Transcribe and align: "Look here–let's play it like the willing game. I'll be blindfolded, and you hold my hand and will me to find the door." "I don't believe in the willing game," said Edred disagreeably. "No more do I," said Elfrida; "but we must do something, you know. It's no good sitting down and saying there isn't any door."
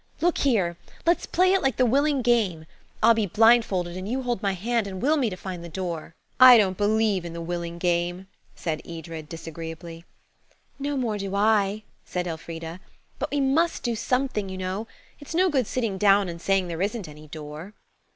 "Look 0.19 0.39
here–let's 0.39 1.27
play 1.27 1.53
it 1.53 1.61
like 1.61 1.77
the 1.77 1.85
willing 1.85 2.23
game. 2.23 2.65
I'll 3.03 3.13
be 3.13 3.27
blindfolded, 3.27 3.95
and 3.95 4.09
you 4.09 4.23
hold 4.23 4.41
my 4.41 4.53
hand 4.53 4.87
and 4.87 4.99
will 4.99 5.15
me 5.15 5.29
to 5.29 5.35
find 5.37 5.63
the 5.63 5.69
door." 5.69 6.15
"I 6.39 6.57
don't 6.57 6.75
believe 6.75 7.23
in 7.23 7.33
the 7.33 7.39
willing 7.39 7.77
game," 7.77 8.25
said 8.55 8.81
Edred 8.83 9.29
disagreeably. 9.29 10.03
"No 10.79 10.97
more 10.97 11.19
do 11.19 11.35
I," 11.35 11.83
said 12.03 12.25
Elfrida; 12.25 12.79
"but 13.19 13.29
we 13.29 13.41
must 13.41 13.83
do 13.83 13.95
something, 13.95 14.49
you 14.49 14.57
know. 14.57 14.87
It's 15.19 15.35
no 15.35 15.51
good 15.51 15.67
sitting 15.67 15.99
down 15.99 16.29
and 16.29 16.41
saying 16.41 16.67
there 16.67 16.81
isn't 16.81 17.07
any 17.07 17.27
door." 17.27 17.75